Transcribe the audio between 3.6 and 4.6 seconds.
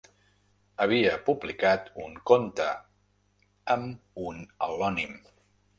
amb un